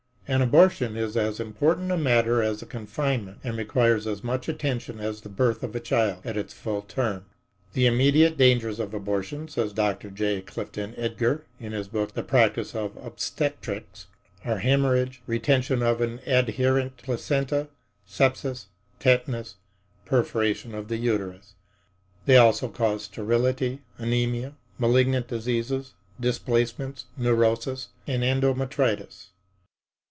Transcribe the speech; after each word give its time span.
An 0.27 0.41
abortion 0.41 0.95
is 0.95 1.17
as 1.17 1.41
important 1.41 1.91
a 1.91 1.97
matter 1.97 2.41
as 2.41 2.61
a 2.61 2.65
confinement 2.65 3.39
and 3.43 3.57
requires 3.57 4.07
as 4.07 4.23
much 4.23 4.47
attention 4.47 5.01
as 5.01 5.19
the 5.21 5.27
birth 5.27 5.61
of 5.61 5.75
a 5.75 5.79
child 5.81 6.21
at 6.23 6.37
its 6.37 6.53
full 6.53 6.83
term."The 6.83 7.85
immediate 7.85 8.37
dangers 8.37 8.79
of 8.79 8.93
abortion," 8.93 9.49
says 9.49 9.73
Dr. 9.73 10.09
J. 10.09 10.41
Clifton 10.41 10.93
Edgar, 10.95 11.43
in 11.59 11.73
his 11.73 11.89
book, 11.89 12.13
"The 12.13 12.23
Practice 12.23 12.73
of 12.73 12.95
Obstetrics," 12.95 14.07
"are 14.45 14.59
hemorrhage, 14.59 15.21
retention 15.27 15.83
of 15.83 15.99
an 15.99 16.21
adherent 16.25 16.95
placenta, 16.95 17.67
sepsis, 18.07 18.67
tetanus, 18.99 19.55
perforation 20.05 20.73
of 20.73 20.87
the 20.87 20.95
uterus. 20.95 21.55
They 22.25 22.37
also 22.37 22.69
cause 22.69 23.03
sterility, 23.03 23.81
anemia, 23.97 24.55
malignant 24.79 25.27
diseases, 25.27 25.93
displacements, 26.21 27.07
neurosis, 27.17 27.89
and 28.07 28.23
endometritis." 28.23 29.27